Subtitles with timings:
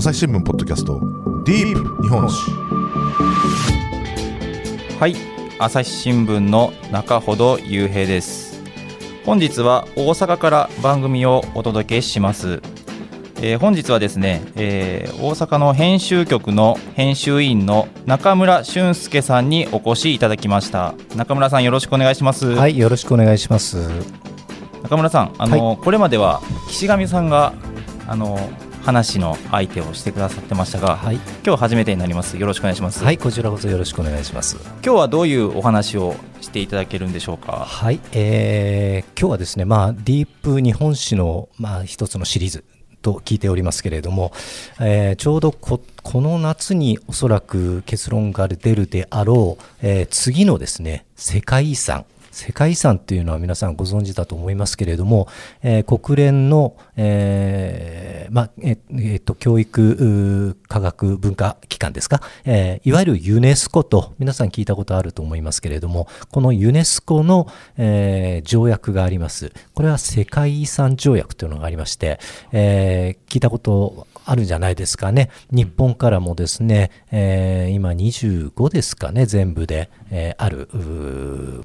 [0.00, 0.98] 朝日新聞ポッドキャスト
[1.44, 2.50] ディープ日本史。
[4.98, 5.14] はい。
[5.58, 8.62] 朝日新聞の中ほど雄平です。
[9.26, 12.62] 本日は大阪から番組をお届けします、
[13.42, 20.94] えー本日はですね、えー大阪の編集局の編集員の中村俊介さんにお越しいただきました。
[21.14, 23.86] 中村さんよろしくお願いします、はい、よろしくお願いします。
[24.82, 27.52] 中村さんあの、これまでは岸上さんが
[28.08, 28.40] あの
[28.82, 32.38] 話の相手をしてくださってましたが、はい、今日初めてになります。
[32.38, 34.56] よろしくお願いします、はい、こちらこそよろしくお願いします。
[34.84, 37.52] 今日はどういうお話をしていただけるんでしょうか？
[37.52, 42.64] はい、えー今日はですね、まあ、ディープ日本史の、まあ、一つのシリーズ
[43.02, 44.32] と聞いておりますけれども、
[44.80, 55.28] えーちょうどここの夏におそらく結論が出るであろう、えー次のですね、世界遺産、世界遺産っていうのは皆さんご存知だと思いますけれども、
[55.62, 69.52] えー国連の、えーまええっと教育科学文化機関ですか、えいわゆるユネスコと皆さん聞いたことあると思いますけれどもこのユネスコの、え条約があります。
[69.74, 72.20] これは世界遺産条約というのがありまして、
[72.52, 75.28] え聞いたことあるんじゃないですかね。
[75.50, 80.68] 日本からもですね、えー今25ですかね、全部で、えーある、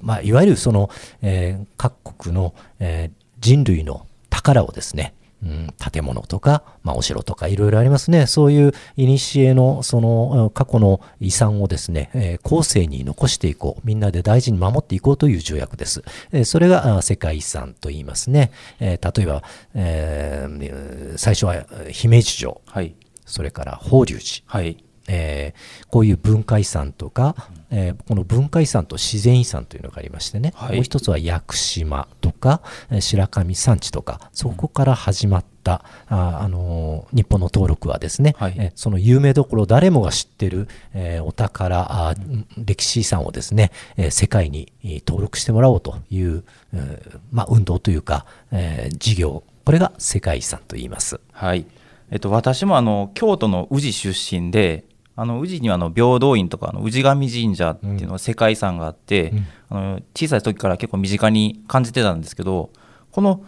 [0.01, 0.89] まあ、いわゆるその、
[1.21, 5.13] えー各国の、え人類の宝をですね、
[5.45, 8.25] うん、建物とか、まあ、お城とかいろいろありますね。
[8.25, 13.81] そういう古のその過去の遺産をですね、えー後世に残していこう。
[13.85, 16.03] みんなで大事に守っていこうという条約です。
[16.31, 18.51] えーそれがあ世界遺産と言いますね。
[18.79, 19.43] えー例えば、
[19.75, 24.77] えー最初は姫路城、はいそれから法隆寺、はい
[25.07, 27.35] えーこういう文化遺産とか、
[27.71, 51.19] えーこの文化遺産と自然遺産というのがありましてね、はいもう一つは屋久島とか、えー白神山地とか、そこから始まった、あーあのー日本の登録はですね、はいえーその有名どころ誰もが知ってる、えーお宝あー歴史遺産をですね、えー世界にえー登録してもらおうという、えーまあ、運動というか、えー事業、これが世界遺産と言います。
[51.31, 51.65] はい。
[52.11, 54.83] えっと、私もあの京都の宇治出身で、
[55.17, 62.69] あの宇治にはあの平等院とかあの宇治神神社っていうのが世界遺産があって、うんあの小さい時から結構身近に感じてたんですけど、
[63.11, 63.43] この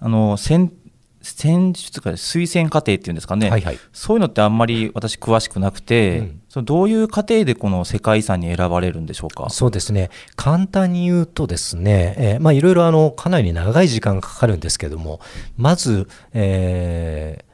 [0.00, 0.72] あの選
[1.22, 9.50] 選出か推薦過程っていうんですかね、はいはいそういうのってあんまり私詳しくなくて、うんそのどういう過程でこの世界遺産に選ばれるんでしょうか？
[9.50, 10.10] そうですね。
[10.36, 15.20] 簡単に言うとですね、えーまあいろいろあの、かなり長い時間がかかるんですけども、
[15.58, 17.45] まず、えー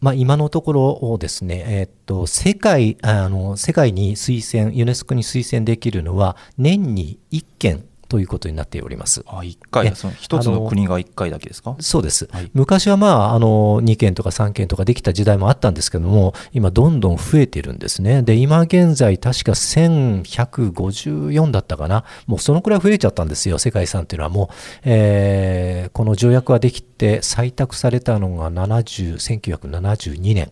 [0.00, 9.24] まあ今のところをですね、えっと、世界、あの、世界に推薦、ユネスコに推薦できるのは、年に1件ということになっております。
[9.28, 9.92] あ一回ね。
[9.94, 11.76] その一つの国が一回だけですか？
[11.78, 12.50] そうです、はい。
[12.52, 18.22] 昔はまああの2件とか3件とかできた時代もあったんですけども今どんどん増えてるんですね。
[18.22, 22.04] で今現在確か1154だったかな。
[22.26, 24.54] もうそのくらい増えちゃったんですよ世界遺産っていうのはもう、
[24.84, 30.50] えーこの条約ができて採択されたのが70 1972年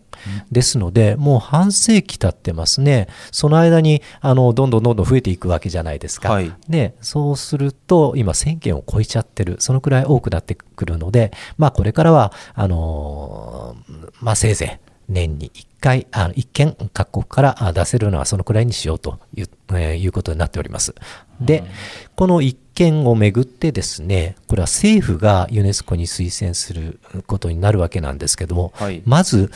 [0.51, 3.07] ですのでもう半世紀経ってますね。
[3.31, 6.53] その間にあのどんどんどんどん増えていくわけじゃないですか、はい。
[6.67, 9.57] で、そうすると、今1000件を超えちゃってる。
[9.59, 20.93] そのくらい多くなってくるので、まあこれからは、あのーまあせいぜい年に1回、あ1件各国からあ出せるのはそのくらいにしようという,、えーいうことになっております。
[21.41, 21.63] で、
[22.15, 29.51] この1件をめぐってですね、これは政府がユネスコに推薦することになるわけなんですけども、はいまず、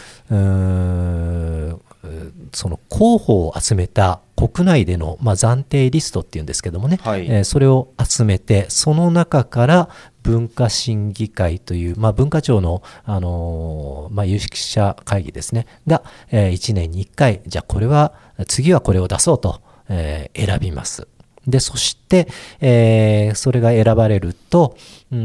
[2.52, 9.90] その候補を集めた国内での、まあ、暫定リストっていうんですけどもね、はいえーそれを集めて、その中から
[10.22, 18.14] 文化審議会という、まあ、文化庁の、あのーまあ、有識者会議ですね、が、え1年に1回、じゃあこれは、
[18.47, 21.08] 次はこれを出そうと、えー選びます。
[21.47, 22.28] で、そして、
[22.59, 24.75] えーそれが選ばれると、
[25.12, 25.18] うー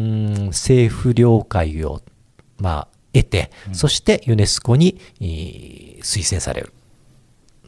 [0.45, 2.03] ん政府了解を、
[2.59, 6.73] まあ、得て、そしてユネスコにえー推薦される。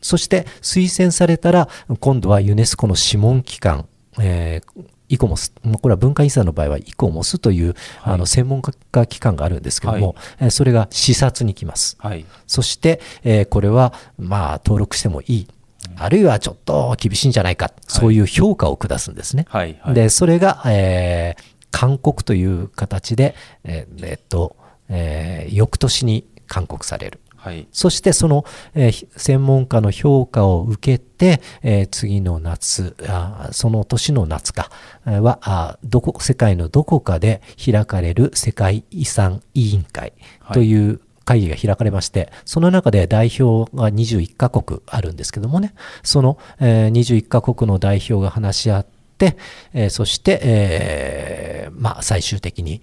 [0.03, 1.69] そして推薦されたら、
[2.00, 3.87] 今度はユネスコの諮問機関、
[4.19, 11.97] えーイコモス、まあこれは文化遺産の場合はイコモスという、あの専門家機関があるんですけども、えーそれが視察に来ます。
[11.99, 15.49] はいそして、えーこれは、まあ、登録してもいい。
[15.97, 17.73] あるいはちょっと厳しいんじゃないか。
[17.88, 19.47] そういう評価を下すんですね。
[19.49, 21.43] はいはいで、それが、えー
[21.73, 23.35] 勧告という形で、
[23.65, 24.56] えーえっと、
[24.88, 27.21] えー翌年に勧告される。
[27.41, 28.45] はいそしてその、
[28.75, 34.71] えーひ専門家の評価を受けて、えー次の夏あ、その年の夏か、
[35.07, 40.13] えーはあどこ、世界のどこかで開かれる世界遺産委員会
[40.53, 45.73] という会議が開かれまして、その中で代表が21カ国あるんですけどもね、
[46.03, 49.39] その、えー21カ国の代表が話し合って、
[49.73, 52.83] えーそして、えーまあ、最終的に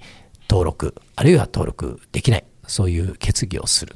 [0.50, 3.95] 登録、あるいは登録できない、そういう決議をする。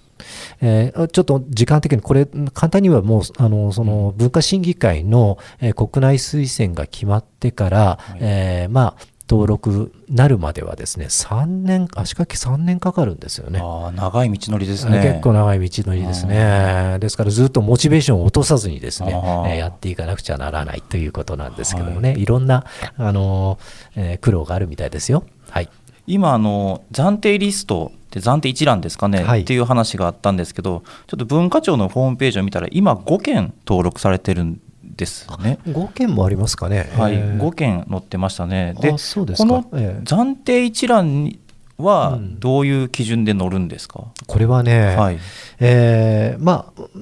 [0.61, 13.61] えーちょっと時間的にこれ簡単にはもうあのその文化審議会の、えー国内推薦が決まってから、えーまあ登録なるまではですね3年足掛け3年かかるんですよね。
[13.63, 15.01] ああ、長い道のりですね。
[15.01, 16.97] 結構長い道のりですね。
[16.99, 19.11] ですからずっとモチベーションを落とさずにですね、
[19.47, 22.65] えーやっていかなくちゃならないということなんですけどもね、い、ろんな、
[22.97, 25.23] あのーえー苦労があるみたいですよ。
[25.49, 25.69] はい。
[26.07, 29.41] 今あの暫定リストって暫定一覧ですかね、はい。
[29.41, 35.57] っていう話があったんですけどちょっと文化庁のホームページを見たら今5件登録されてるんですね。
[35.65, 36.91] 5件もありますかね。
[36.97, 37.39] はい、えー。
[37.39, 38.75] 5件載ってましたね。
[38.81, 38.97] でこ
[39.45, 40.03] のええ。
[40.03, 41.39] 暫定一覧に
[41.77, 42.39] はうん。
[42.39, 45.19] どういう基準で載るんですか、これはね、はい。
[45.59, 46.99] えーまあ、う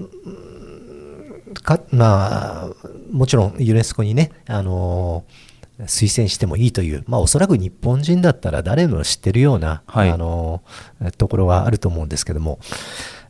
[1.51, 2.69] んかまあ、
[3.11, 5.48] もちろんユネスコにね、あのー
[5.81, 12.59] 推薦してもいいという、まあ、おそらく日本人だったら誰も知ってるような、はいあのーところはあると思うんですけども、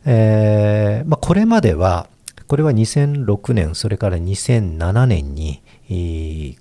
[0.04, 2.08] えーまあ、これまでは、
[2.46, 6.56] これは2006年、それから2007年に、えー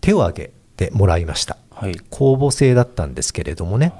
[0.00, 1.58] 手を挙げてもらいました。
[1.70, 3.92] はい公募制だったんですけれどもね。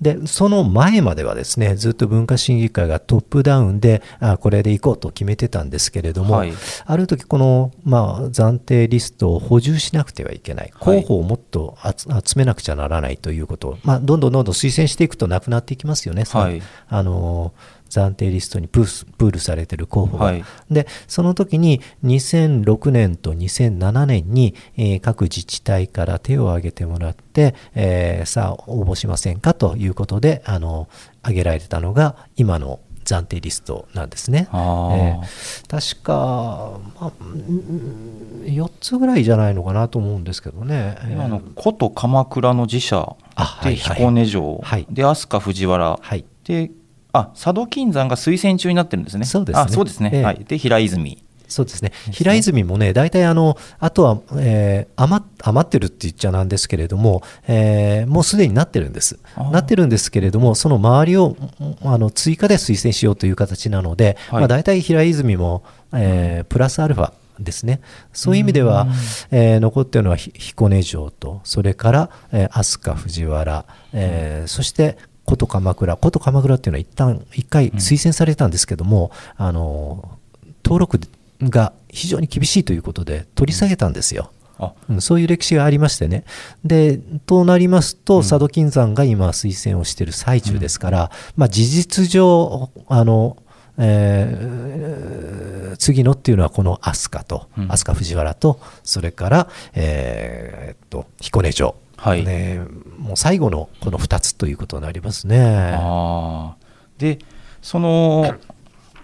[0.00, 6.52] でその前まではですねずっと文化審議会がトップダウンであこれでいこうと決めてたんですけれども、はい。
[6.86, 10.72] ある時この、まあ、暫定リストを補充しなくてはいけない。
[10.74, 11.02] はい。
[11.02, 16.62] 候補をもっと集集めなくちゃならないということを、まあ、どんどんどんどん推薦していくとなくなっていきますよね、はい。
[16.88, 17.52] あの
[17.90, 20.44] 暫定リストにプースプールされてる候補が、はい。
[20.70, 30.88] でその時に2006年と2007年に、えー各自治体から手を挙げてもらって、えーさあ応募しませんかということであの
[31.22, 34.48] 挙げられてたのが今の暫定リストなんですね。
[34.52, 35.20] えー
[35.68, 40.96] 確か、まあ、うん4つぐらいじゃないのかなと思うんですけどね。
[41.10, 43.16] 今の古都鎌倉の寺社
[43.64, 44.86] で彦根城、はい。
[44.90, 46.24] で飛鳥藤原、はい。
[46.44, 46.70] で
[47.12, 49.24] あ佐渡金山が推薦中になってるんですね。
[49.24, 50.10] そうですねあそうですね。
[50.12, 50.44] ええはい。
[50.46, 51.22] で平泉。
[51.48, 59.18] そうですね平泉もね、大体あの、あとは、えー余っ余ってるって言っちゃなんですけれども、えーもうすでになってるんです。
[59.50, 61.36] なってるんですけれども、その周りを
[61.82, 67.80] あの追加で推薦しようという形なので、はいまあ、大体平泉も、えープラスアルファですね。
[68.12, 68.86] そういう意味では、
[69.32, 74.98] えー残っているのはひ彦根城と、それから、えー飛鳥藤原、えーそして
[75.30, 80.18] 古都鎌倉、古都鎌倉っていうのは一旦一回推薦されたんですけども、あの
[80.64, 80.98] 登録
[81.40, 84.32] が非常に厳しいということで取り下げたんですよ。
[84.58, 86.24] あうんそういう歴史がありましてね。
[86.64, 93.36] で、となりますと、佐渡金山が今推薦をしている最中ですから、まあ事実上、あの、
[93.78, 101.76] えー次のっていうのはこの飛鳥と、うん飛鳥藤原と、それから、えーっと、彦根城。
[102.00, 102.60] はいね
[102.98, 105.74] もう最後のこの2つということになりますね。
[105.76, 107.18] あーで
[107.60, 108.34] その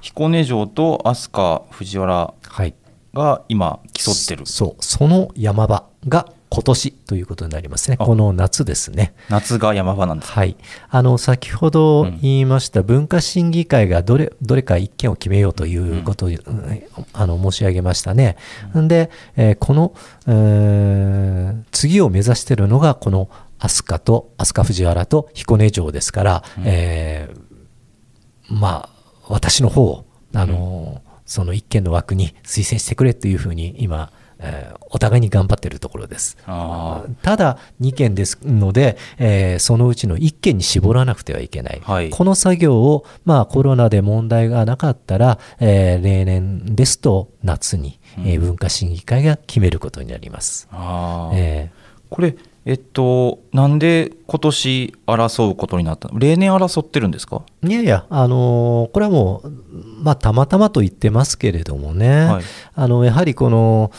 [0.01, 2.75] 彦根城と飛鳥藤原はい。
[3.13, 6.27] が今競ってるそう、その山場が
[6.57, 7.99] 今年ということになりますね。
[8.01, 8.05] あ。
[8.07, 9.15] この夏ですね。
[9.29, 10.33] 夏が山場なんです。
[10.33, 10.57] かはい、
[10.89, 12.19] あの先ほどうん。
[12.23, 18.39] 言いました文化審議会がどれどれか一件を決めようということを、うんあの申し上げましたね。
[18.75, 19.95] で、えーこの、
[20.27, 23.29] えー次を目指しているのがこの
[23.59, 27.41] 飛鳥と飛鳥藤原と彦根城ですから、えー
[28.49, 36.39] まあ私の方をあの、その一件の枠に推薦してくれというふうに今、えーお互いに頑張っているところです。
[36.47, 42.11] ただ2件ですので、えーそのうちの1件に絞らなくてはいけない、はい。
[42.11, 50.69] この作業を、まあ、コロナで問題がなかったら、えー例年ですと夏に、えー文化審議会が決めることになります。
[51.35, 51.71] え
[52.09, 56.09] これえっとなんで今年争うことになった？
[56.09, 57.43] の例年争ってるんですか？
[57.65, 59.51] ーいやいや、あのーこれはもう、
[60.03, 62.45] まあ、たまたまと言ってますけれどもね、はい。
[62.75, 63.91] あのやはりこの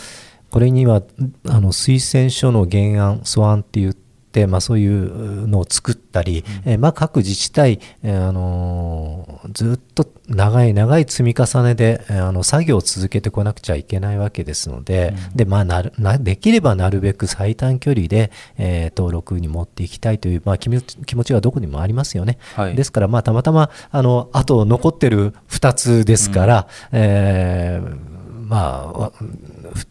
[0.49, 1.01] これには
[1.47, 22.37] あの推薦書の原案素案って言って、まあ、そういうのを作ったり、えーまあ、各自治体、えーあのーずっと長い長い積み重ねで、えーあの作業を続けてこなくちゃいけないわけですので,、でまあ、なるなできればなるべく最短距離で、えー登録に持っていきたいという、まあ、気持ち気持ちはどこにもありますよね。
[22.55, 22.75] はい。
[22.75, 28.16] ですから、まあ、たまたまあのあと残ってる2つですから、えー
[28.47, 29.13] まあわ、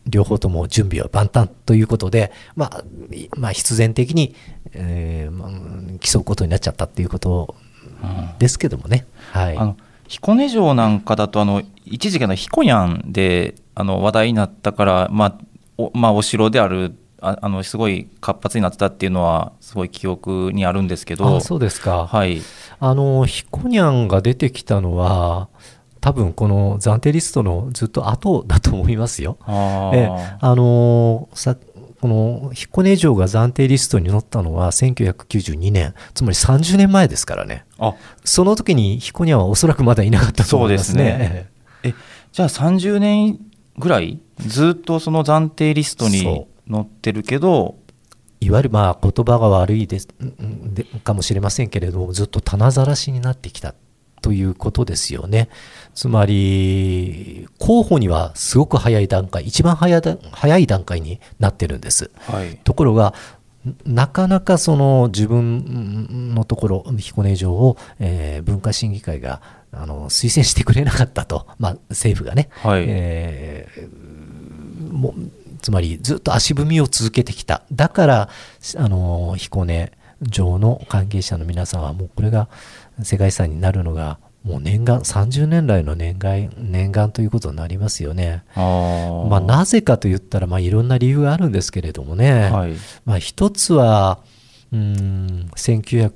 [0.07, 2.85] 両方とも準備は万端ということで、まあ
[3.15, 4.35] いまあ、必然的に、
[4.73, 5.51] えーまあ、
[6.01, 7.55] 競うことになっちゃったっていうこと
[8.39, 9.77] ですけどもね、はい、あの
[10.09, 15.39] 彦根城なんかだとあの一時期の彦にゃんであの話題になったから、まあ
[15.77, 21.37] おまあ、お城であるああのすごい活発になってたっていうのはすごい記憶にあるんですけど。
[21.37, 22.41] あそうですか、はい。
[22.79, 25.49] あのヒコニャンが出てきたのは
[26.07, 29.39] 多分この暫定リストのずっと後だと思いますよ。
[29.41, 31.57] あえーあのさ
[32.01, 35.95] この彦根城が暫定リストに載ったのは1992年。
[36.15, 37.65] つまり30年前ですからね。
[37.81, 37.95] あ。
[38.23, 41.49] その時に彦根はおそらくまだいなかったと思いますね。
[41.83, 41.93] え
[42.31, 43.41] じゃあ30年
[43.77, 47.79] ぐらいずっとその暫定リストにそ載ってるけど
[48.41, 50.09] いわゆるまあ言葉が悪いです
[51.03, 53.75] かもしれませんけれどもずっと棚ざらしになってきた
[54.27, 55.49] ということですよね。
[55.95, 62.11] つまり候補にはすごく早い段階一番早い段早い段階になってるんです。
[62.23, 62.59] はい。
[62.65, 63.15] ところが
[63.85, 69.41] なかなかその自分のところ彦根城を、えー文化審議会が
[69.71, 72.85] あの推薦してくれなかったと、まあ、政府がね、はい。
[72.89, 75.15] えーもう
[75.63, 77.63] つまりずっと足踏みを続けてきた。
[77.71, 78.29] だから
[78.77, 79.93] あの彦根
[80.33, 82.49] 城の関係者の皆さんはもうこれが
[83.03, 88.45] 世界遺産になるのがもう念願30年来の念願念願ということになりますよね。
[88.55, 92.75] まあ、なぜかと言ったら、まあ、いろんな理由があるんですけれどもね、はい
[93.05, 94.21] まあ、一つは、
[94.73, 96.13] うーん、1900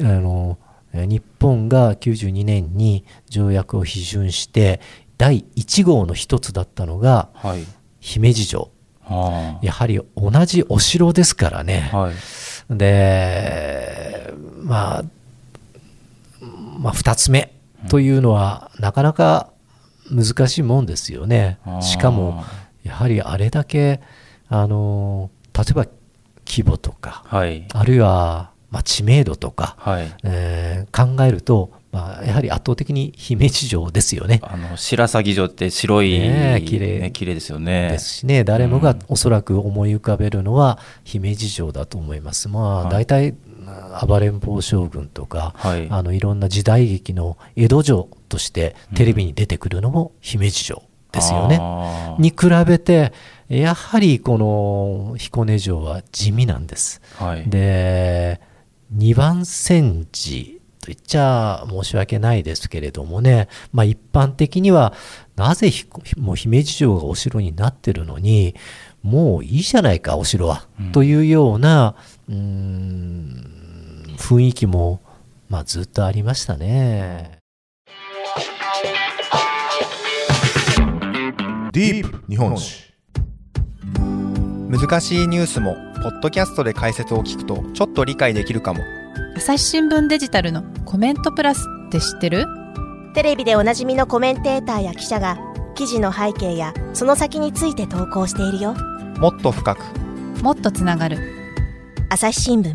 [0.00, 0.58] あの、
[0.92, 4.80] えー日本が92年に条約を批准して、
[5.18, 7.64] 第1号の一つだったのがはい
[7.98, 8.70] 姫路城。
[9.06, 11.90] あやはり同じお城ですからね。
[11.92, 12.14] ーはい
[12.70, 15.04] で、まあ、
[16.78, 17.52] まあ、2つ目
[17.88, 19.50] というのは、なかなか
[20.10, 21.58] 難しいもんですよね。
[21.80, 22.44] しかも、
[22.82, 24.00] やはりあれだけ、
[24.48, 25.86] あの、例えば
[26.46, 34.40] 規模とか、はいあるいは、まあ、知名度とか、はいえー考えると、まあ、やはり圧倒的に姫路城ですよね。
[34.42, 37.90] あの白鷺城って白い、ねえ綺麗ね綺麗ですよね。
[37.90, 42.48] ですしね、誰もがうんおそらく思い浮かべるのは姫路城だと思います。
[42.48, 43.34] まあ、はい大体、
[44.06, 45.88] 暴れん坊将軍とか、はい。
[45.90, 51.58] あのいろんな時代劇の江戸城としてテレビに出てくるのも姫路城ですよね。
[52.18, 53.12] に比べて、
[53.48, 57.00] やはりこの彦根城は地味なんです。
[57.16, 58.40] はい、で、
[58.96, 64.92] 2番煎じと言っちゃ申し訳ないですけれどもね、まあ一般的には、
[65.36, 65.86] なぜひ
[66.18, 68.54] もう姫路城がお城になってるのに、
[69.04, 70.66] もういいじゃないか、お城は。
[70.80, 70.92] うん。
[70.92, 71.94] というような、
[72.26, 75.02] うーん、雰囲気も、
[75.50, 77.38] まあずっとありましたね。
[81.72, 82.94] ディープ日本史。
[84.70, 88.80] 難しいニュースもポッドキャストで解説を聞くとちょっと理解できるかも。
[89.36, 92.46] 朝日新聞デジタルのコメントプラスって知ってる？
[93.14, 95.38] テレビでおなじみのコメンテーターや記者が
[95.74, 98.74] 記事の背景やその先について投稿しているよ
[99.18, 99.80] もっと深く。
[100.42, 101.18] もっとつながる。
[102.10, 102.74] 朝日新聞。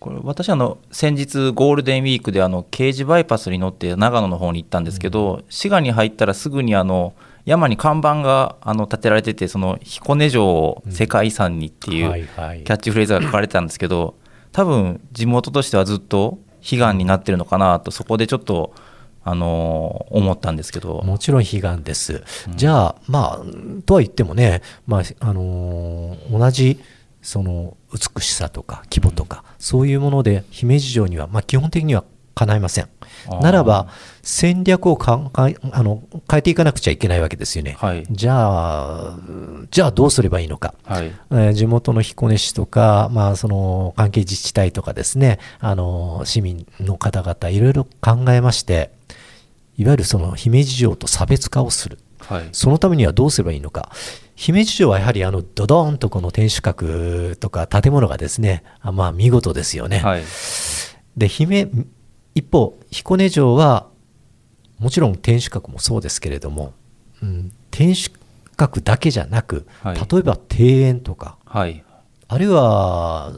[0.00, 12.64] これ私あの先日ゴールデンウィークであの京滋バイパスに乗って長野の方に行ったんですけど、滋賀に入ったらすぐにあの山に看板があの立てられててその彦根城を世界遺産にっていうはいはい。
[12.64, 14.16] キャッチフレーズが書かれてたんですけど
[14.52, 18.74] 多分地元としてはずっと悲願になってるのかなとそこでちょっと
[19.24, 22.22] あの思ったんですけどもちろん悲願です。
[22.56, 26.78] じゃあ、まあ、とは言ってもね、まあ、あのー同じ、
[27.22, 32.04] その、美しさとか規模とか、そういうもので、姫路城には、まあ、基本的には
[32.34, 32.88] 叶いません。
[33.40, 33.86] ならば、
[34.22, 37.76] 戦略をかんかんあの変えていかなくちゃいけないわけですよね。
[37.78, 39.18] はいじゃあ、
[39.70, 40.74] じゃあどうすればいいのか。
[40.84, 48.90] はいえー地元の彦根市とか、まあ、その関係自治体とかですね、あの市民の方々、いろいろ考えまして、
[49.76, 51.98] いわゆるその姫路城と差別化をする。
[52.20, 53.90] はいそのためにはどうすればいいのか。
[54.34, 59.98] 姫路城はやはりあのドドーンとこの天守閣とか建物がですね、あまあ見事ですよね。
[59.98, 60.22] はい
[61.16, 61.68] で、姫、
[62.34, 63.86] 一方、彦根城は、
[64.78, 66.72] もちろん天守閣もそうですけれども、
[67.22, 68.00] うん、天守
[68.56, 71.84] 閣だけじゃなく、はい例えば庭園とか、はい
[72.26, 73.32] あるいは、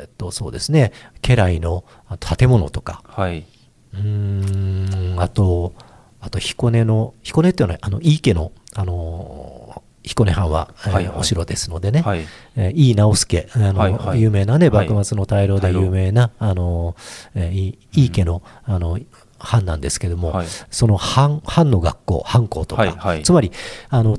[0.00, 3.46] えっと、そうですね、家来のあ建物とか、はい。
[3.94, 4.81] うーん、
[5.20, 5.72] あと、
[6.20, 11.18] あと彦根の、彦根っていうのは、あの、井伊家の、あの、彦根藩は、えーはいはい。
[11.18, 12.20] お城ですのでね、はい。
[12.56, 14.20] えー井伊直弼、あの、はいはい。
[14.20, 14.88] 有名なね、はい。
[14.88, 16.94] 幕末の大老で有名な、あの、
[17.34, 18.98] えー井井伊家の、あの、
[19.38, 20.46] 藩なんですけども、はい。
[20.70, 23.22] その藩、藩の学校、藩校とか、はいはい。
[23.22, 23.50] つまり、
[23.90, 24.18] あの、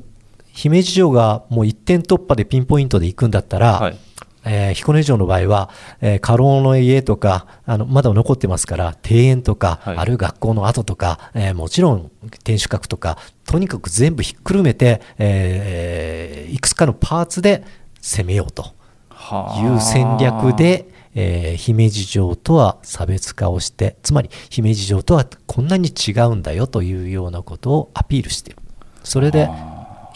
[0.52, 3.96] 姫路城がもう一点突破でピンポイントで行くんだったら、はい。
[4.44, 5.70] えー彦根城の場合は、
[6.00, 12.10] えー家老の家とかあのまだ残ってますから庭園とか、はいあるいは学校の跡とか、えーもちろん
[12.44, 17.64] 天守閣とかとにかく全部ひっくるめて、えーいくつかのパーツで
[18.00, 18.74] 攻めようと
[19.08, 28.60] はいう戦略で、えー姫路城とは差別化をしてつまり姫路城とはこんなに違うんだよというようなことをアピールしている
[29.04, 29.48] それで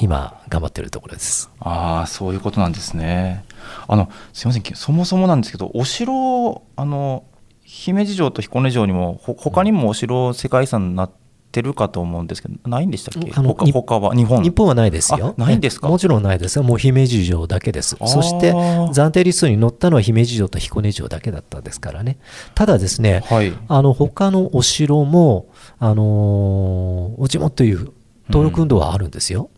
[0.00, 1.50] 今頑張っているところです。
[1.58, 3.44] ああそういうことなんですね。
[3.86, 7.24] あのすみませんそもそもなんですけどお城あの
[7.62, 11.10] 姫路城と彦根城にもほ他にもお城世界遺産になっ
[11.50, 13.30] てるかと思うんですけどないんでしたっけ？
[13.30, 14.42] 他他は日本？
[14.42, 15.34] 日本はないですよ。
[15.38, 15.88] あないんですか？
[15.88, 16.62] もちろんないですよ。
[16.62, 17.96] もう姫路城だけです。
[18.06, 22.18] そして暫定リストに載ったのは姫路城と彦根城だけだったですからね。
[22.54, 25.48] ただですね、はいあの他のお城も、
[25.78, 27.92] あのー、おちもという
[28.28, 29.50] 登録運動はあるんですよ。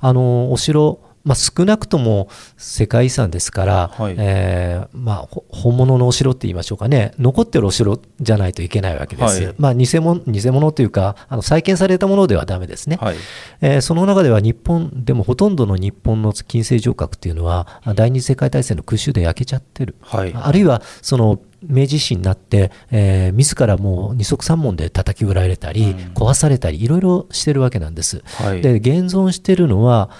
[0.00, 2.28] あのーお城、まあ、少なくとも
[2.58, 4.14] 世界遺産ですから、はい。
[4.18, 9.44] えーまあ、ほ本物のお城って言いましょうかね、残ってるお城じゃないといけないわけです。
[9.44, 9.54] はい。
[9.58, 12.98] まあ、偽物偽物というか、あの再建されたものではダメですね。
[13.00, 13.16] はい。
[13.60, 20.32] えーその中では日本でもほとんどの日本の近世城郭っていうのはあ第二次世界大戦の空襲で焼けちゃってる、はい。
[20.34, 28.60] あるいはその明治維新になって、えー自らもう二足三門で叩き売られたり、壊されたりいろいろしてるわけなんです、はい。
[28.60, 30.10] で現存してるのは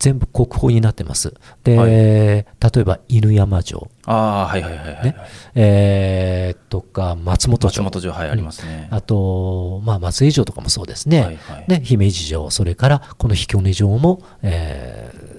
[0.00, 1.34] 全部国宝になってます。
[1.62, 1.90] で、はい。
[1.90, 2.44] 例
[2.78, 5.16] えば犬山城、ああはいはいはいはい、ね。
[5.54, 8.88] えーとか松本松城本城はいありますね。
[8.90, 11.64] あと、まあ、松江城とかもそうですね、はいはい。
[11.68, 15.30] ね姫路城、それからこの彦根城も、えー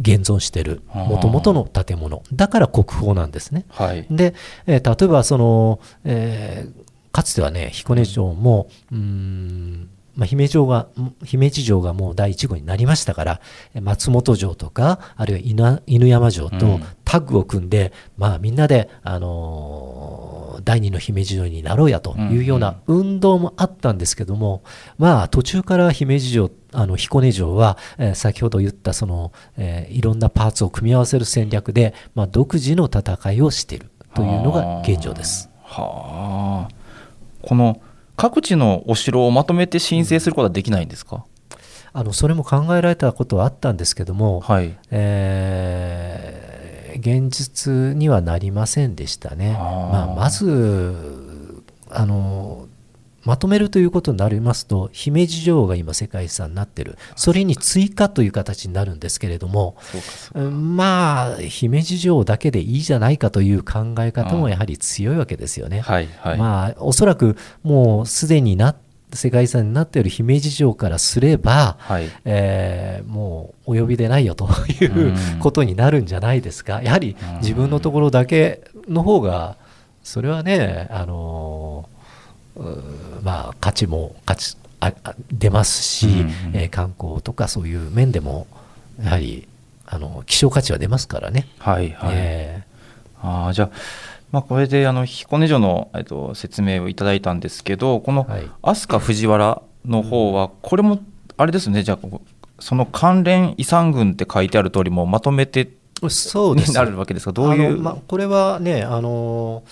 [0.00, 3.64] 現存しているはあもともとの建物、だから国宝なんですね。
[3.68, 4.06] はい。
[4.10, 4.32] で、
[4.66, 10.88] えー例えばその、えーかつてはね、彦根城も、うーんまあ、姫城が
[11.22, 13.40] 姫路城がもう第一号になりましたから、
[13.72, 16.84] え松本城とか、あるいは犬犬山城とうん。
[17.04, 24.64] タッグを組んで、まあ、みんなで、あのー第二の姫路城になろうやというような運動もあったんですけども、
[24.98, 35.48] まあ、途中から姫路城、あの彦根城は、えー先ほど言ったその、えーいろんなパーツを組み合わせる戦略で、まあ、独自の戦いをしているというのが現状です。
[35.62, 36.74] はあ。
[37.40, 37.80] この
[38.18, 41.24] 各地のお城をまとめて申請することはできないんですか、
[41.94, 44.76] あのそれも考えられたことはあったんですけども、はい。
[44.90, 46.58] えー
[46.98, 49.56] 現実にはなりませんでしたね。
[49.58, 49.64] あー。
[49.92, 52.67] まあ、まずあの
[53.28, 56.96] まとめるということになりますと姫路城が今世界遺産になってる。
[57.14, 59.76] それに追加という形になるんですけれども
[60.34, 65.80] まあ姫路城だけでいいじゃないかという考え方もやはり強いわけですよね。
[65.80, 68.74] はいはい、まあ、おそらくもうすでにな
[69.12, 72.10] 世界遺産になっている姫路城からすれば、はい。
[72.24, 74.48] えーもうお呼びでないよと
[74.80, 75.38] いううん。
[75.38, 79.56] ことになるんじゃないですか、やはり自分のところだけの方が、
[80.02, 81.97] それはね、あのうー
[83.22, 88.46] まあ、価値も価値ああ出ますし、うんうんえー観光とかそういう面でも、
[89.02, 89.48] やはり
[89.86, 91.46] あの希少価値は出ますからね。
[91.58, 92.62] はいはい、え
[93.22, 93.70] ああじゃあ
[94.30, 98.50] まあ、これであの彦根城の、えっと、説明をいただいたんですけどこのはい。
[98.62, 101.00] 飛鳥藤原の方はこれも
[101.38, 102.08] あれですねじゃあ
[102.60, 106.68] その関連遺産群って書いてある通りもうまとめてーそうです。
[106.68, 107.32] になるわけですか？
[107.32, 107.78] どういう？
[107.78, 109.62] まあ、これはね、あの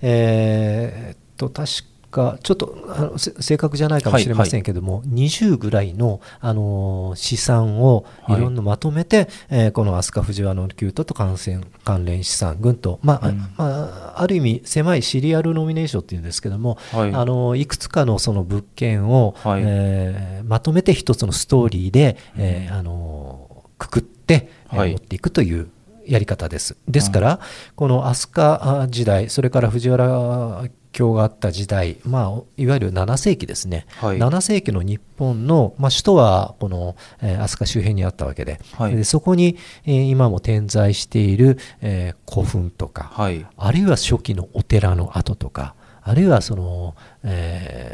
[0.00, 1.70] えーっと確
[2.10, 8.32] か、ちょっとあのせ正確じゃないかもしれませんけども、20ぐらいの、あの資産をい。
[8.32, 13.38] ろんなまとめて、えーこの飛鳥藤原の宮都と関連関連資産群と、まあうん。
[13.38, 17.12] まあ、ある意味、狭いシリアルノミネーションっていうんですけども、はい。
[17.14, 19.62] あのいくつかのその物件を、はい。
[19.64, 24.90] えーまとめて一つのストーリーで、えーあのくくって、えーはい。
[24.92, 25.68] 持っていくという
[26.06, 26.76] やり方です。
[26.88, 27.40] ですから、
[27.76, 34.18] この飛鳥時代、それから藤原京があった時代、まあ、いわゆる7世紀ですね、はい。
[34.18, 38.96] 7世紀の日本の、まあ、首都はこの、えー飛鳥周辺にあったわけで、はい。
[38.96, 43.46] でそこに、えー今も点在している、えー古墳とか、はい。
[43.56, 46.94] あるいは初期のお寺の跡とか、あるいはその、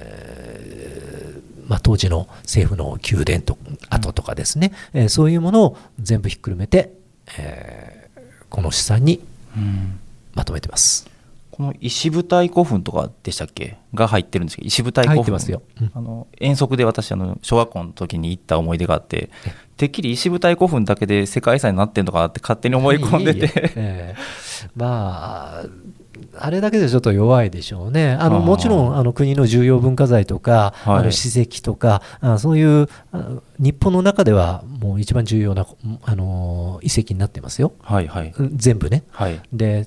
[0.08, 3.56] えーまあ、当時の政府の宮殿と
[3.90, 6.92] 跡とかですね、えーそういうものを全部ひっくるめて、
[7.38, 8.04] えー
[8.50, 9.20] この資産に
[9.56, 9.98] うん。
[10.34, 11.08] まとめてます。
[11.54, 13.76] この石舞台古墳とかでしたっけ？
[13.94, 15.22] が入ってるんですけど石舞台古墳。
[15.22, 15.62] 入ってますよ。
[15.80, 15.90] うん。
[15.94, 19.30] あの遠足で私あの小学校の時に行った思い出があって
[19.76, 23.52] てっきり石舞台古墳だけで世界遺産になってんのかなって勝手に思い込んでて。
[23.76, 24.20] ええ。
[24.74, 25.64] まあ
[26.36, 28.12] あれだけでちょっと弱いでしょうね。
[28.12, 30.98] あのもちろんあの国の重要文化財とか、はい。
[30.98, 35.66] あの史跡とかあそういうあ日本の中ではもう一番重要な
[36.02, 37.74] あの遺跡になってますよ。
[37.80, 38.34] はいはい。
[38.36, 39.04] うん全部ね。
[39.10, 39.40] はい。
[39.52, 39.86] で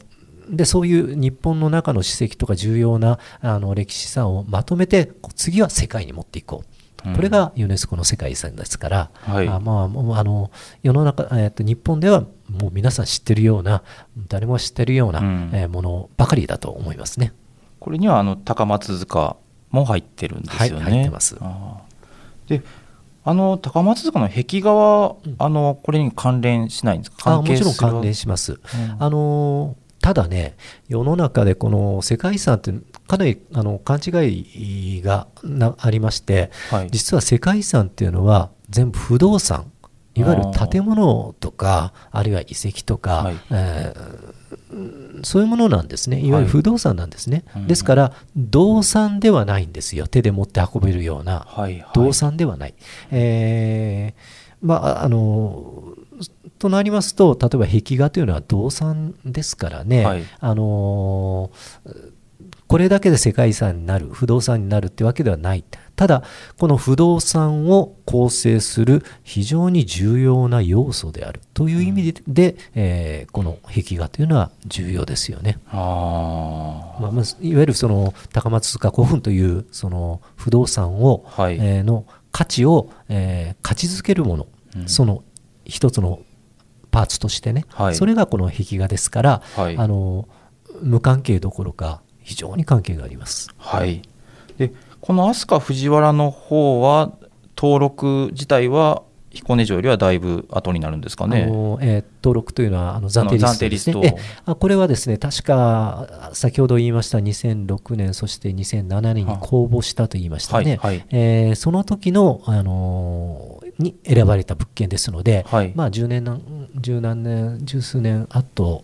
[0.49, 6.59] でそういう日本の中の史跡とか重要なあの歴史遺産をまとめて次は世界に持っていこう。
[6.59, 6.77] うん
[7.15, 13.83] これがユネスコの世界遺産ですから、はいあまあ、もうあの世の中、えっと日本ではもう皆さん知ってるような
[14.27, 17.33] 誰も知ってるような、うんえーものばかりだと思いますね。
[17.79, 19.37] これにはあの高松塚
[19.69, 20.83] も入ってるんですよね。
[20.83, 21.37] はい入ってます
[22.47, 22.61] で
[23.23, 27.31] あの高松塚の壁画は、あのこれに関連しないんですか？
[27.31, 28.53] あも関係するちろん関連します。
[28.53, 28.59] うん
[28.99, 29.77] あの
[30.07, 30.55] ただね、
[30.87, 32.71] 世の中でこの世界遺産って
[33.09, 36.91] かなりあの勘違いがなありまして、はい。
[36.91, 39.69] 実は世界遺産っていうのは全部不動産。
[40.15, 43.35] いわゆる建物とかあるいは遺跡とか、はい。
[43.51, 46.21] えーそういうものなんですね。
[46.21, 47.67] いわゆる不動産なんですね、うん。
[47.67, 50.07] ですから動産ではないんですよ。
[50.07, 51.45] 手で持って運べるような。
[51.49, 51.85] はいはい。
[51.95, 52.75] 動産ではない、
[53.11, 55.86] えーまああの
[56.59, 60.23] となりますと例えば壁画というのは動産ですからね、はい。
[60.39, 61.51] あの
[62.67, 65.63] これだけで世界遺産になる不動産になるってわけではない。
[65.95, 66.23] ただ
[66.57, 71.41] この不動産を構成する非常に重要な要素である。
[71.53, 75.59] という意味で、えーこの壁画というのは重要ですよね。
[75.71, 81.55] あまあ、いわゆるその高松塚古墳というその不動産を、はい。
[81.55, 84.87] えーの価値を、えー価値づけるもの、うん。
[84.87, 85.23] その
[85.65, 86.19] 一つの
[86.97, 87.95] パーツとしてね、はい。
[87.95, 89.77] それがこの壁画ですから、はい。
[89.77, 90.27] あの
[90.81, 93.49] 無関係どころか非常に関係があります。
[93.57, 94.01] はい。
[94.57, 97.11] でこの飛鳥藤原の方は
[97.55, 101.43] 登録自体は彦根城よりはだいぶ後になるんですかね。
[101.43, 104.21] あのえー登録というのはあの暫定リストですね。
[104.45, 111.05] あこれはですね確か先ほど言いました2006年そして2007年に公募したと言いましたね、はいはい。
[111.11, 115.71] えーその時の、あのーに選ばれた物件ですので、はい。
[115.75, 118.83] まあ、10年十何年十数年後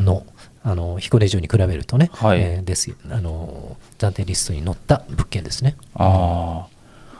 [0.00, 0.24] の,、
[0.62, 2.40] あの彦根城に比べるとね、はい。
[2.40, 5.76] えーですあのー暫定リストに載った物件ですね。
[5.94, 6.66] あ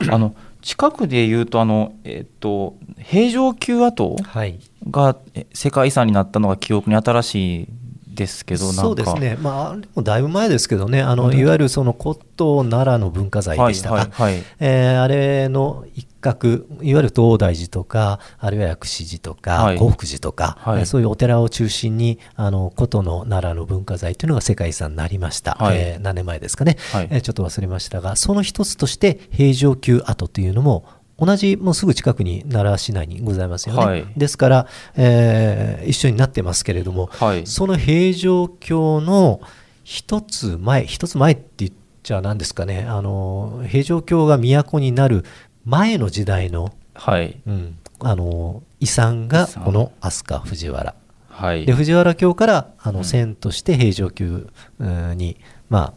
[0.09, 4.59] ああの近くでいうとあのえっと平城宮跡はい。
[4.91, 7.69] がえ世界遺産になったのが記憶に新しい
[8.09, 8.83] ですけどなんか。
[8.83, 11.37] そうですね、まあ、あれもだいぶ前ですけどね、あのうん。
[11.39, 14.45] いわゆるその骨董奈良の文化財でしたか、はいはいはい。
[14.61, 16.49] えーあれの一角、
[16.83, 19.79] いわゆる東大寺とか、あるいは薬師寺とか、はい。
[19.79, 20.79] 興福寺とか、はい。
[20.81, 25.77] えーそういうお寺を中心に、あの古都の奈良の文化財というのが世界遺産になりました、はい。
[25.77, 27.09] えー何年前ですかね、はい。
[27.11, 30.85] えーちょっと忘れましたが、その一つとして、平城宮跡というのも、
[31.19, 33.85] 同じもうすぐ近くに奈良市内にございますよね。
[33.85, 34.07] はい。
[34.17, 37.47] ですから、えー一緒になってますけれども、はい。
[37.47, 39.41] その平城京の
[39.85, 45.25] 一つ前、一つ前って言っちゃなんですかね、あの平城京が都になる
[45.65, 47.37] 前の時代の,、はい。
[47.47, 50.95] うん、あの遺産がこの飛鳥藤原。
[51.29, 51.67] はい。
[51.67, 53.05] で藤原京からあのうん。
[53.05, 54.41] 遷として平城宮
[54.79, 55.37] うんに、
[55.71, 55.95] ま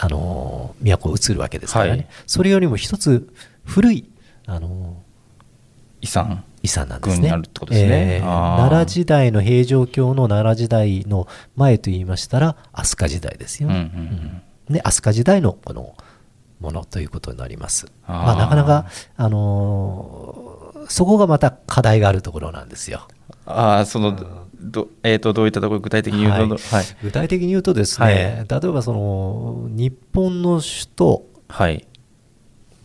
[0.00, 2.06] あ、あの都移るわけですからね、はい。
[2.26, 3.28] それよりも一つ
[3.64, 4.08] 古い
[4.46, 4.96] あの
[6.00, 6.44] 遺産。
[6.62, 7.20] 遺産なんですね。
[7.20, 8.16] 群になるってことですね。
[8.16, 14.42] えー奈良時代の平城京の奈良時代の前と言いましたら飛鳥時代ですようんうんね。
[14.68, 14.74] うん。
[14.74, 15.94] で飛鳥時代のこの
[16.60, 17.86] ものということになります。
[18.06, 18.26] あー。
[18.26, 23.06] まあ、なかなか、あのーそこがまた課題があるところなんですよ。
[23.46, 26.48] ああそのど,、えー、とどういったところ具体的に言うと、はい。
[26.48, 26.84] はい。
[27.02, 28.14] 具体的に言うとですはい。
[28.14, 31.26] ね、例えばその日本の首都。
[31.48, 31.86] はい。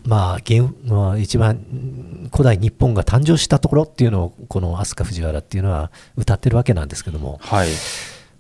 [0.06, 7.70] まあ、現まあ一番うん古代日本が誕生したところっていうのをこの飛鳥藤原っていうのは歌ってるわけなんですけども、はい、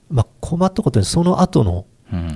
[0.10, 1.86] まあ、困ったことにその後のうん、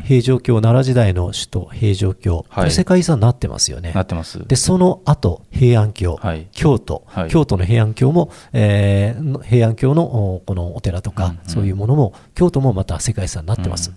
[0.04, 3.92] 平城京奈良時代の首都平城京、これ世界遺産になってますよね。
[3.94, 4.46] なってます。
[4.48, 6.48] でその後平安京、はい。
[6.52, 7.30] 京都、はい。
[7.30, 11.40] 京都の平安京も、えーの平安京のおこのお寺とか、うんうん。
[11.46, 13.92] そういうものも京都もまた世界遺産になってます、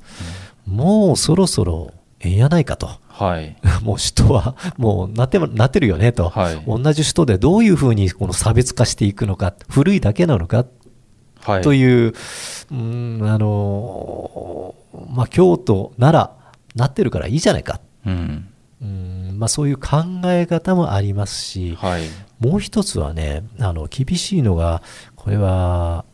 [0.67, 2.91] もうそろそろええんやないかと。
[3.09, 3.57] はい。
[3.83, 6.63] もう首都はもうなってもなってるよねと、はい。
[6.67, 10.67] 同じ首都でどういうふうにこの差別化していくのか古いだけなのか
[11.43, 11.63] はい。
[11.63, 12.15] という、
[12.71, 14.75] うんあの
[15.11, 16.37] まあ、京都なら
[16.75, 18.49] なってるからいいじゃないか、うん。
[18.83, 22.03] うんまあ、そういう考え方もありますし、はい。
[22.39, 24.83] もう一つはねあの厳しいのが
[25.17, 26.05] これは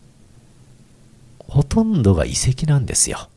[1.46, 3.28] ほとんどが遺跡なんですよ。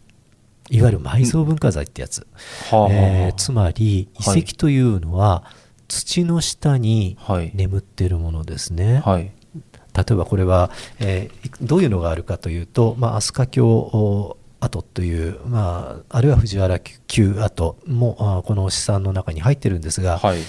[0.71, 2.27] いわゆる埋蔵文化財ってやつ、
[2.71, 4.41] はあえーつまり遺はい。
[4.41, 5.43] 跡というのは
[5.87, 7.51] 土の下にはい。
[7.53, 9.31] 眠っているものですね、はい
[10.03, 20.39] 例えばこれは、えーいどういうのがあるかというと、まあ、飛鳥峡お跡という、まあ、あるいは藤原旧跡もあこの資産の中に入ってるんですが、はい。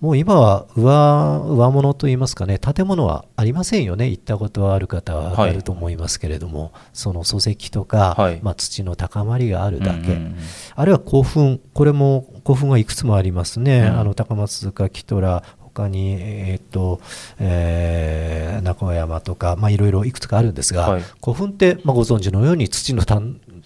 [0.00, 4.08] もう今は上上物といいますかね建物はありませんよね。
[4.08, 8.40] 行ったことはある方は分かると思いますけれども、その礎石とか、はい。
[8.42, 10.36] まあ、土の高まりがあるだけ、うんうんうん。
[10.74, 11.60] あるいは古墳。
[11.74, 14.00] これも古墳はいくつもありますね、うん。
[14.00, 17.00] あの高松塚キトラ他に、えーっと
[17.38, 21.02] えー中山とか、まあ、いろいろいくつかあるんですが、はい。
[21.22, 23.20] 古墳って、まあ、ご存知のように土のた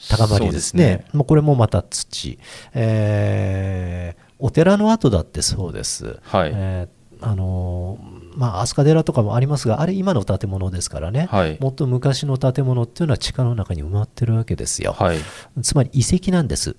[0.08, 0.84] 高まりですね。
[0.84, 1.04] ですね。
[1.12, 2.38] もうこれもまた土、
[2.74, 6.52] えーお寺の跡だってそうです、はい。
[6.52, 11.56] えーあのーまあ、飛鳥寺とかもありますがあれ今の建物ですからね、はい。
[11.60, 14.92] もっと昔の建物っていうのは地下の中に埋まってるわけですよ。
[14.92, 15.18] はい。
[15.62, 16.76] つまり遺跡なんです。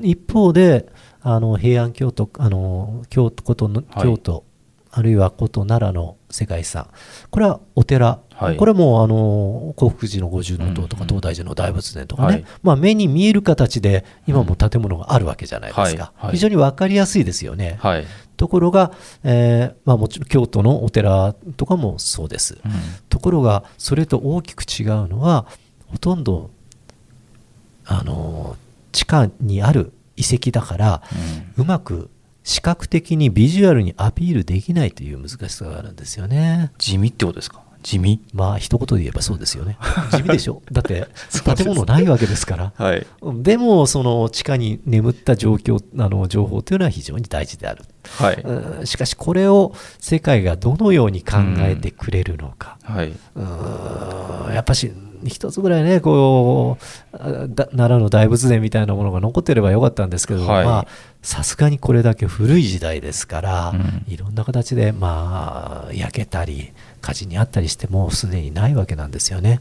[0.00, 0.86] 一方で
[1.22, 4.04] あの平安京都あの京都ことのはい。
[4.04, 4.44] 京都、
[4.90, 6.88] あるいは古都奈良の世界遺産。
[7.30, 8.56] これはお寺、はい。
[8.56, 12.44] これもあの興福寺の五重塔とか東大寺の大仏殿とかね、はい。
[12.62, 15.96] まあ、目に見える形で今も建物があるわけじゃないですか、はい。
[16.26, 16.32] はい。
[16.32, 17.78] 非常に分かりやすいですよね。
[17.80, 18.06] はい。
[18.36, 18.92] ところが、
[19.24, 22.58] えーまあ、もちろん京都のお寺とかもそうです。
[22.64, 22.72] うん。
[23.08, 25.46] ところがそれと大きく違うのは
[25.88, 26.50] ほとんど
[27.84, 28.56] あの
[28.92, 31.02] 地下にある遺跡だから
[31.56, 32.10] うまく
[32.48, 36.72] 視覚的にビジュアルにアピールできないという難しさがあるんですよね。
[36.78, 37.60] 地味ってことですか？
[37.82, 38.22] 地味？
[38.32, 39.76] まあ一言で言えばそうですよね。
[40.12, 40.62] 地味でしょ？
[40.72, 41.08] だって
[41.56, 42.72] 建物ないわけですから。
[42.74, 43.06] はい。
[43.42, 47.84] でもその地下に眠った状況あの情報というのは非常に大事である。
[48.16, 48.36] はい。
[48.42, 48.86] うん。
[48.86, 52.78] しかしこれを世界がどのように考えてくれるのか。
[52.82, 54.54] はい、うーん。
[54.54, 54.90] やっぱし
[55.26, 56.78] 一つぐらいねこ
[57.12, 60.64] う奈良の大仏殿みたいなものが残ってればよかったんですけど、はい。
[60.64, 60.86] まあ
[61.20, 64.04] さすがにこれだけ古い時代ですから、うん。
[64.06, 69.60] いろんな形でまあ焼けたり火事にあったりしてもうすでにないわけなんですよね、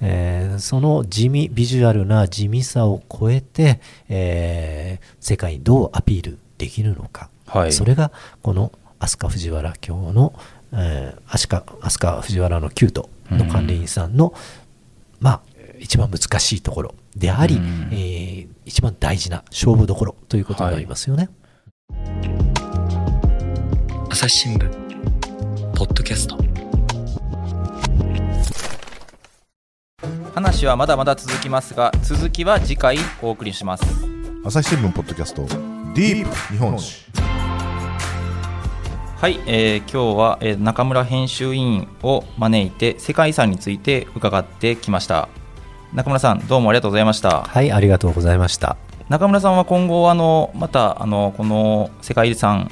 [0.00, 7.72] えーその地味ビジュアルな地味さを超えて、えー世界にどうアピールできるのか、はい。
[7.72, 8.12] それが
[8.42, 10.32] この飛鳥藤原京の、
[10.72, 14.34] えー、飛鳥藤原の旧都の管理員さんの、
[15.24, 15.42] まあ
[15.80, 17.88] 一番難しいところであり、うん。
[17.92, 21.28] えー一番大事な勝負どころということになりますよね。
[24.08, 24.70] 朝日新聞
[25.74, 26.38] ポッドキャスト。
[30.34, 33.84] 話はまだまだ続きますが続きは次回お送りします。
[34.46, 37.04] 朝日新聞ポッドキャストディープ日本史
[39.24, 45.30] はい、えー今日は、えー中村編集委員を招いて世界遺産について伺ってきました
[45.94, 48.76] 中村さんどうもありがとうございましたはい、ありがとうございました。
[49.08, 52.70] 中村さんは今後あのまたあのこの世界遺産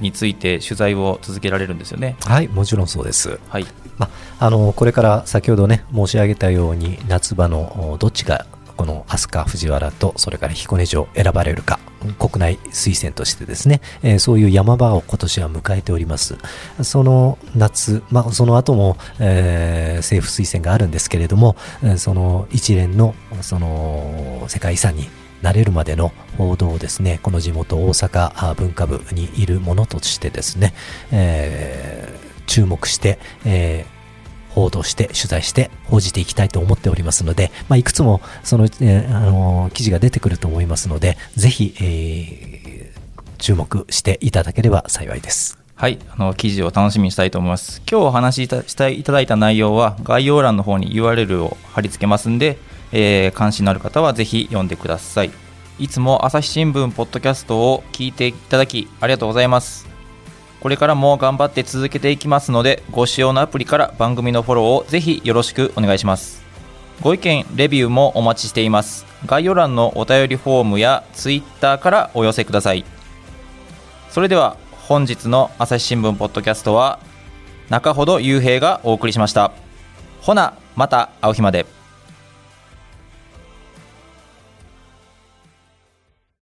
[0.00, 3.38] について取材を続けられるんですよねはい、もちろんそうです。
[3.50, 3.66] はい
[3.98, 4.08] ま
[4.38, 8.46] あのこれから先ほどね申し上げたように夏場のおどっちが
[8.80, 11.78] この飛鳥藤原とそれから彦根城選ばれるか
[12.18, 16.38] 国内推薦としてですね、えーそういう山場を今年は迎えております。
[16.82, 21.56] その夏、まあ、その後も、えー政府推薦があるんですけれども
[21.98, 25.10] その一連のその世界遺産に
[25.42, 30.72] なれるまでの報道をですねこの地元大阪文化部にいるものとしてですね、
[31.12, 33.99] えー注目して、えー
[34.50, 43.00] 報道して取材して報じていきたいと思っておりますので、まあ、いくつもその、えーあの記事が出てくると思いますのでぜひ、えー
[43.40, 45.58] 注目していただければ幸いです。
[45.74, 47.80] はい、あの記事を楽しみにしたいと思います。
[47.90, 52.58] 今日お話しいたしていただいた内容は概要欄の方に URL を貼り付けますんで、
[52.92, 55.30] えー関心のある方はぜひ読んでください。
[55.78, 59.89] いつも朝日新聞ポッドキャストを聞いていただきありがとうございます。
[60.60, 66.42] これからも頑張って続けていきますので、ご使用のアプリから番組のフォローをぜひよろしくお願いします。
[67.00, 69.06] ご意見、レビューもお待ちしています。
[69.26, 72.84] 概要欄のお便りフォームや Twitter からお寄せください。
[74.10, 74.56] それでは
[74.90, 76.98] 本日の朝日新聞ポッドキャストは
[77.68, 79.52] 中ほど雄平がお送りしました
[80.20, 81.64] ほなまた会う日まで